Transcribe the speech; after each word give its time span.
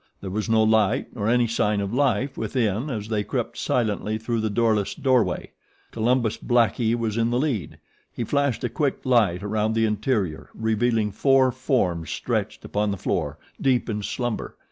There 0.19 0.31
was 0.31 0.49
no 0.49 0.63
light 0.63 1.15
nor 1.15 1.27
any 1.29 1.45
sign 1.45 1.79
of 1.79 1.93
life 1.93 2.35
within 2.35 2.89
as 2.89 3.07
they 3.07 3.23
crept 3.23 3.55
silently 3.59 4.17
through 4.17 4.41
the 4.41 4.49
doorless 4.49 4.95
doorway. 4.95 5.51
Columbus 5.91 6.37
Blackie 6.37 6.95
was 6.95 7.17
in 7.17 7.29
the 7.29 7.37
lead. 7.37 7.77
He 8.11 8.23
flashed 8.23 8.63
a 8.63 8.69
quick 8.69 9.01
light 9.05 9.43
around 9.43 9.73
the 9.73 9.85
interior 9.85 10.49
revealing 10.55 11.11
four 11.11 11.51
forms 11.51 12.09
stretched 12.09 12.65
upon 12.65 12.89
the 12.89 12.97
floor, 12.97 13.37
deep 13.61 13.91
in 13.91 14.01
slumber. 14.01 14.57